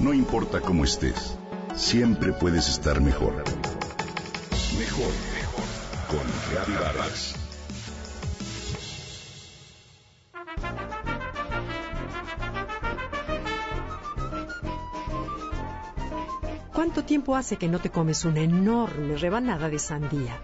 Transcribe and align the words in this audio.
No 0.00 0.14
importa 0.14 0.62
cómo 0.62 0.84
estés, 0.84 1.36
siempre 1.76 2.32
puedes 2.32 2.70
estar 2.70 3.02
mejor. 3.02 3.34
Mejor, 4.78 5.12
mejor. 5.34 5.64
Con 6.08 6.26
Reavivadas. 6.50 7.34
¿Cuánto 16.72 17.04
tiempo 17.04 17.36
hace 17.36 17.58
que 17.58 17.68
no 17.68 17.78
te 17.78 17.90
comes 17.90 18.24
una 18.24 18.40
enorme 18.40 19.18
rebanada 19.18 19.68
de 19.68 19.78
sandía? 19.78 20.40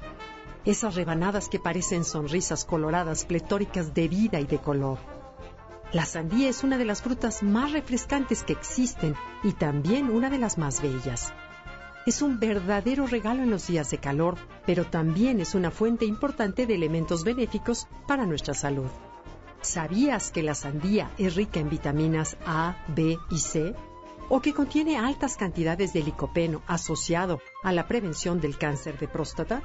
Esas 0.66 0.94
rebanadas 0.96 1.48
que 1.48 1.58
parecen 1.58 2.04
sonrisas 2.04 2.66
coloradas, 2.66 3.24
pletóricas 3.24 3.94
de 3.94 4.06
vida 4.06 4.38
y 4.38 4.44
de 4.44 4.58
color. 4.58 5.15
La 5.92 6.04
sandía 6.04 6.48
es 6.48 6.64
una 6.64 6.78
de 6.78 6.84
las 6.84 7.00
frutas 7.00 7.42
más 7.42 7.72
refrescantes 7.72 8.42
que 8.42 8.52
existen 8.52 9.14
y 9.44 9.52
también 9.52 10.10
una 10.10 10.30
de 10.30 10.38
las 10.38 10.58
más 10.58 10.82
bellas. 10.82 11.32
Es 12.06 12.22
un 12.22 12.38
verdadero 12.40 13.06
regalo 13.06 13.42
en 13.42 13.50
los 13.50 13.66
días 13.68 13.90
de 13.90 13.98
calor, 13.98 14.36
pero 14.64 14.84
también 14.84 15.40
es 15.40 15.54
una 15.54 15.70
fuente 15.70 16.04
importante 16.04 16.66
de 16.66 16.74
elementos 16.74 17.24
benéficos 17.24 17.88
para 18.06 18.26
nuestra 18.26 18.54
salud. 18.54 18.88
¿Sabías 19.60 20.30
que 20.30 20.42
la 20.42 20.54
sandía 20.54 21.10
es 21.18 21.34
rica 21.34 21.60
en 21.60 21.68
vitaminas 21.68 22.36
A, 22.46 22.76
B 22.88 23.16
y 23.30 23.38
C? 23.38 23.74
¿O 24.28 24.40
que 24.40 24.54
contiene 24.54 24.98
altas 24.98 25.36
cantidades 25.36 25.92
de 25.92 26.02
licopeno 26.02 26.62
asociado 26.66 27.40
a 27.62 27.72
la 27.72 27.86
prevención 27.86 28.40
del 28.40 28.58
cáncer 28.58 28.98
de 28.98 29.08
próstata? 29.08 29.62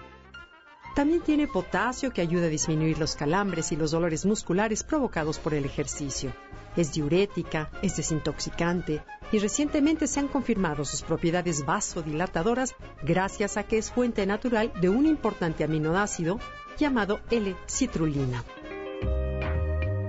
También 0.95 1.21
tiene 1.21 1.47
potasio 1.47 2.11
que 2.11 2.21
ayuda 2.21 2.47
a 2.47 2.49
disminuir 2.49 2.99
los 2.99 3.15
calambres 3.15 3.71
y 3.71 3.77
los 3.77 3.91
dolores 3.91 4.25
musculares 4.25 4.83
provocados 4.83 5.39
por 5.39 5.53
el 5.53 5.63
ejercicio. 5.63 6.33
Es 6.75 6.91
diurética, 6.91 7.69
es 7.81 7.95
desintoxicante 7.95 9.01
y 9.31 9.39
recientemente 9.39 10.05
se 10.07 10.19
han 10.19 10.27
confirmado 10.27 10.83
sus 10.83 11.01
propiedades 11.01 11.65
vasodilatadoras 11.65 12.75
gracias 13.03 13.55
a 13.55 13.63
que 13.63 13.77
es 13.77 13.89
fuente 13.89 14.25
natural 14.25 14.73
de 14.81 14.89
un 14.89 15.05
importante 15.05 15.63
aminoácido 15.63 16.39
llamado 16.77 17.21
L-citrulina. 17.29 18.43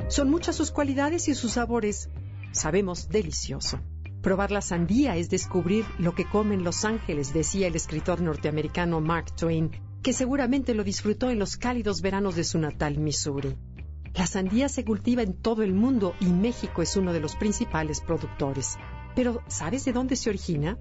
Son 0.08 0.30
muchas 0.30 0.56
sus 0.56 0.72
cualidades 0.72 1.28
y 1.28 1.34
sus 1.36 1.52
sabores, 1.52 2.10
sabemos, 2.50 3.08
delicioso. 3.08 3.78
Probar 4.20 4.50
la 4.50 4.60
sandía 4.60 5.16
es 5.16 5.30
descubrir 5.30 5.84
lo 5.98 6.14
que 6.14 6.28
comen 6.28 6.64
los 6.64 6.84
ángeles, 6.84 7.32
decía 7.32 7.68
el 7.68 7.76
escritor 7.76 8.20
norteamericano 8.20 9.00
Mark 9.00 9.34
Twain 9.36 9.70
que 10.02 10.12
seguramente 10.12 10.74
lo 10.74 10.82
disfrutó 10.82 11.30
en 11.30 11.38
los 11.38 11.56
cálidos 11.56 12.02
veranos 12.02 12.34
de 12.34 12.44
su 12.44 12.58
natal 12.58 12.98
Missouri. 12.98 13.56
La 14.14 14.26
sandía 14.26 14.68
se 14.68 14.84
cultiva 14.84 15.22
en 15.22 15.32
todo 15.32 15.62
el 15.62 15.72
mundo 15.72 16.14
y 16.20 16.26
México 16.26 16.82
es 16.82 16.96
uno 16.96 17.12
de 17.12 17.20
los 17.20 17.36
principales 17.36 18.00
productores. 18.00 18.76
Pero 19.14 19.40
¿sabes 19.46 19.84
de 19.84 19.92
dónde 19.92 20.16
se 20.16 20.28
origina? 20.28 20.76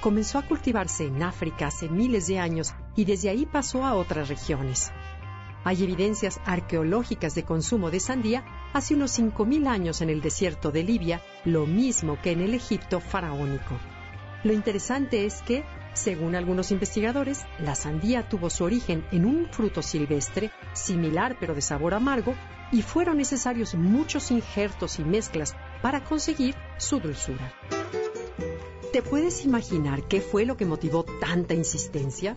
Comenzó 0.00 0.38
a 0.38 0.46
cultivarse 0.46 1.04
en 1.04 1.22
África 1.22 1.66
hace 1.66 1.88
miles 1.88 2.26
de 2.26 2.38
años 2.38 2.74
y 2.96 3.04
desde 3.04 3.28
ahí 3.28 3.46
pasó 3.46 3.84
a 3.84 3.94
otras 3.94 4.28
regiones. 4.28 4.90
Hay 5.64 5.82
evidencias 5.82 6.40
arqueológicas 6.44 7.34
de 7.34 7.44
consumo 7.44 7.90
de 7.90 8.00
sandía 8.00 8.44
hace 8.72 8.94
unos 8.94 9.18
5.000 9.18 9.66
años 9.68 10.00
en 10.00 10.08
el 10.08 10.20
desierto 10.20 10.70
de 10.70 10.84
Libia, 10.84 11.20
lo 11.44 11.66
mismo 11.66 12.18
que 12.22 12.30
en 12.30 12.40
el 12.40 12.54
Egipto 12.54 13.00
faraónico. 13.00 13.76
Lo 14.44 14.52
interesante 14.52 15.26
es 15.26 15.42
que 15.42 15.64
según 15.94 16.34
algunos 16.34 16.70
investigadores, 16.70 17.44
la 17.58 17.74
sandía 17.74 18.28
tuvo 18.28 18.50
su 18.50 18.64
origen 18.64 19.04
en 19.10 19.24
un 19.24 19.48
fruto 19.50 19.82
silvestre, 19.82 20.50
similar 20.72 21.36
pero 21.40 21.54
de 21.54 21.62
sabor 21.62 21.94
amargo, 21.94 22.34
y 22.70 22.82
fueron 22.82 23.16
necesarios 23.16 23.74
muchos 23.74 24.30
injertos 24.30 24.98
y 24.98 25.04
mezclas 25.04 25.56
para 25.82 26.04
conseguir 26.04 26.54
su 26.76 27.00
dulzura. 27.00 27.52
¿Te 28.92 29.02
puedes 29.02 29.44
imaginar 29.44 30.06
qué 30.08 30.20
fue 30.20 30.46
lo 30.46 30.56
que 30.56 30.66
motivó 30.66 31.04
tanta 31.04 31.54
insistencia? 31.54 32.36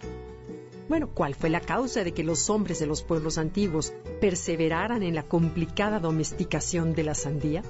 Bueno, 0.90 1.10
¿cuál 1.14 1.36
fue 1.36 1.50
la 1.50 1.62
causa 1.62 2.04
de 2.04 2.14
que 2.14 2.24
los 2.24 2.50
hombres 2.50 2.80
de 2.80 2.86
los 2.86 3.04
pueblos 3.04 3.38
antiguos 3.38 3.94
perseveraran 4.20 5.04
en 5.04 5.16
la 5.16 5.24
complicada 5.24 6.00
domesticación 6.00 6.94
de 6.94 7.04
la 7.04 7.16
sandía? 7.16 7.64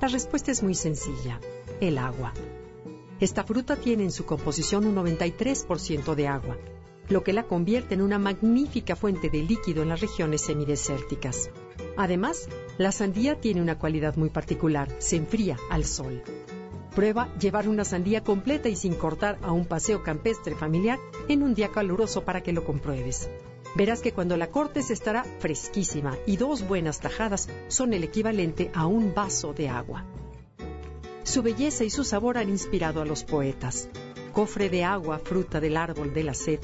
La 0.00 0.08
respuesta 0.08 0.50
es 0.50 0.62
muy 0.62 0.74
sencilla, 0.74 1.40
el 1.80 1.96
agua. 1.96 2.34
Esta 3.22 3.44
fruta 3.44 3.76
tiene 3.76 4.02
en 4.02 4.10
su 4.10 4.26
composición 4.26 4.84
un 4.84 4.96
93% 4.96 6.16
de 6.16 6.26
agua, 6.26 6.58
lo 7.08 7.22
que 7.22 7.32
la 7.32 7.44
convierte 7.44 7.94
en 7.94 8.02
una 8.02 8.18
magnífica 8.18 8.96
fuente 8.96 9.30
de 9.30 9.44
líquido 9.44 9.84
en 9.84 9.90
las 9.90 10.00
regiones 10.00 10.40
semidesérticas. 10.40 11.48
Además, 11.96 12.48
la 12.78 12.90
sandía 12.90 13.38
tiene 13.38 13.62
una 13.62 13.78
cualidad 13.78 14.16
muy 14.16 14.28
particular, 14.28 14.92
se 14.98 15.14
enfría 15.14 15.56
al 15.70 15.84
sol. 15.84 16.20
Prueba 16.96 17.32
llevar 17.38 17.68
una 17.68 17.84
sandía 17.84 18.24
completa 18.24 18.68
y 18.68 18.74
sin 18.74 18.96
cortar 18.96 19.38
a 19.42 19.52
un 19.52 19.66
paseo 19.66 20.02
campestre 20.02 20.56
familiar 20.56 20.98
en 21.28 21.44
un 21.44 21.54
día 21.54 21.68
caluroso 21.68 22.24
para 22.24 22.42
que 22.42 22.52
lo 22.52 22.64
compruebes. 22.64 23.30
Verás 23.76 24.00
que 24.00 24.10
cuando 24.10 24.36
la 24.36 24.50
cortes 24.50 24.90
estará 24.90 25.22
fresquísima 25.38 26.18
y 26.26 26.38
dos 26.38 26.66
buenas 26.66 26.98
tajadas 26.98 27.48
son 27.68 27.94
el 27.94 28.02
equivalente 28.02 28.72
a 28.74 28.86
un 28.86 29.14
vaso 29.14 29.52
de 29.52 29.68
agua. 29.68 30.04
Su 31.24 31.42
belleza 31.42 31.84
y 31.84 31.90
su 31.90 32.02
sabor 32.04 32.36
han 32.36 32.48
inspirado 32.48 33.00
a 33.00 33.04
los 33.04 33.22
poetas. 33.22 33.88
Cofre 34.32 34.68
de 34.68 34.84
agua, 34.84 35.20
fruta 35.20 35.60
del 35.60 35.76
árbol 35.76 36.12
de 36.12 36.24
la 36.24 36.34
sed, 36.34 36.58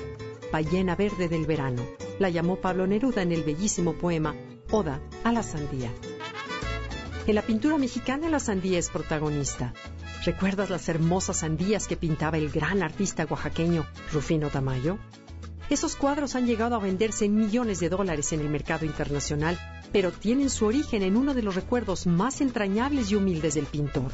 ballena 0.52 0.96
verde 0.96 1.28
del 1.28 1.46
verano. 1.46 1.82
La 2.18 2.28
llamó 2.28 2.56
Pablo 2.56 2.86
Neruda 2.86 3.22
en 3.22 3.32
el 3.32 3.44
bellísimo 3.44 3.94
poema 3.94 4.34
Oda 4.70 5.00
a 5.22 5.32
la 5.32 5.42
sandía. 5.42 5.92
En 7.26 7.34
la 7.34 7.42
pintura 7.42 7.78
mexicana 7.78 8.28
la 8.28 8.40
sandía 8.40 8.78
es 8.78 8.90
protagonista. 8.90 9.74
¿Recuerdas 10.24 10.70
las 10.70 10.88
hermosas 10.88 11.38
sandías 11.38 11.86
que 11.86 11.96
pintaba 11.96 12.36
el 12.36 12.50
gran 12.50 12.82
artista 12.82 13.26
oaxaqueño 13.30 13.86
Rufino 14.12 14.48
Tamayo? 14.48 14.98
Esos 15.70 15.94
cuadros 15.94 16.34
han 16.34 16.46
llegado 16.46 16.74
a 16.74 16.80
venderse 16.80 17.26
en 17.26 17.36
millones 17.36 17.78
de 17.78 17.90
dólares 17.90 18.32
en 18.32 18.40
el 18.40 18.48
mercado 18.48 18.86
internacional, 18.86 19.58
pero 19.92 20.10
tienen 20.10 20.50
su 20.50 20.66
origen 20.66 21.02
en 21.02 21.16
uno 21.16 21.34
de 21.34 21.42
los 21.42 21.54
recuerdos 21.54 22.06
más 22.06 22.40
entrañables 22.40 23.10
y 23.10 23.14
humildes 23.14 23.54
del 23.54 23.66
pintor, 23.66 24.12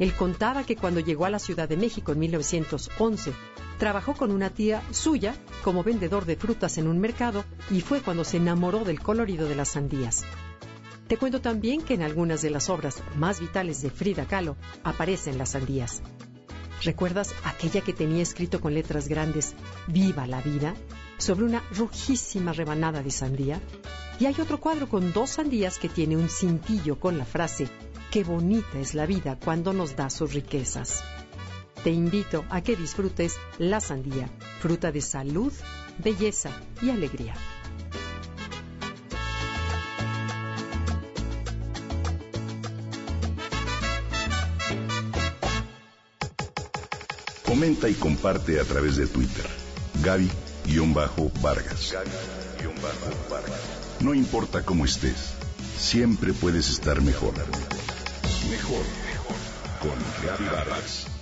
él 0.00 0.14
contaba 0.14 0.64
que 0.64 0.76
cuando 0.76 0.98
llegó 0.98 1.26
a 1.26 1.30
la 1.30 1.38
Ciudad 1.38 1.68
de 1.68 1.76
México 1.76 2.12
en 2.12 2.20
1911, 2.20 3.34
trabajó 3.78 4.14
con 4.14 4.30
una 4.30 4.48
tía 4.48 4.82
suya 4.92 5.34
como 5.62 5.84
vendedor 5.84 6.24
de 6.24 6.36
frutas 6.36 6.78
en 6.78 6.88
un 6.88 6.98
mercado 6.98 7.44
y 7.70 7.82
fue 7.82 8.00
cuando 8.00 8.24
se 8.24 8.38
enamoró 8.38 8.82
del 8.84 9.00
colorido 9.00 9.46
de 9.46 9.56
las 9.56 9.68
sandías. 9.68 10.24
Te 11.06 11.18
cuento 11.18 11.42
también 11.42 11.82
que 11.82 11.92
en 11.92 12.02
algunas 12.02 12.40
de 12.40 12.48
las 12.48 12.70
obras 12.70 13.02
más 13.16 13.40
vitales 13.40 13.82
de 13.82 13.90
Frida 13.90 14.24
Kahlo 14.24 14.56
aparecen 14.84 15.36
las 15.36 15.50
sandías. 15.50 16.00
¿Recuerdas 16.82 17.34
aquella 17.44 17.82
que 17.82 17.92
tenía 17.92 18.22
escrito 18.22 18.62
con 18.62 18.72
letras 18.72 19.06
grandes 19.06 19.54
Viva 19.86 20.26
la 20.26 20.40
vida? 20.40 20.74
sobre 21.18 21.44
una 21.44 21.62
rojísima 21.76 22.54
rebanada 22.54 23.02
de 23.02 23.10
sandía? 23.10 23.60
Y 24.18 24.24
hay 24.24 24.34
otro 24.40 24.58
cuadro 24.58 24.88
con 24.88 25.12
dos 25.12 25.28
sandías 25.28 25.78
que 25.78 25.90
tiene 25.90 26.16
un 26.16 26.30
cintillo 26.30 26.98
con 26.98 27.18
la 27.18 27.26
frase 27.26 27.68
Qué 28.10 28.24
bonita 28.24 28.80
es 28.80 28.94
la 28.94 29.06
vida 29.06 29.38
cuando 29.38 29.72
nos 29.72 29.94
da 29.94 30.10
sus 30.10 30.34
riquezas. 30.34 31.04
Te 31.84 31.90
invito 31.90 32.44
a 32.50 32.60
que 32.60 32.74
disfrutes 32.74 33.36
la 33.58 33.80
sandía, 33.80 34.28
fruta 34.58 34.90
de 34.90 35.00
salud, 35.00 35.52
belleza 35.98 36.50
y 36.82 36.90
alegría. 36.90 37.34
Comenta 47.46 47.88
y 47.88 47.94
comparte 47.94 48.58
a 48.58 48.64
través 48.64 48.96
de 48.96 49.06
Twitter. 49.06 49.46
Gaby-Vargas. 50.02 51.94
No 54.00 54.14
importa 54.14 54.64
cómo 54.64 54.84
estés, 54.84 55.34
siempre 55.78 56.32
puedes 56.32 56.70
estar. 56.70 57.00
Mejor, 57.02 57.34
mejor. 58.50 58.82
Con 59.80 59.98
Gaby 60.26 60.44
Vargas. 60.50 61.19